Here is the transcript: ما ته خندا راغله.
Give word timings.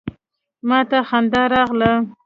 ما 0.67 0.79
ته 0.89 0.97
خندا 1.09 1.43
راغله. 1.53 1.91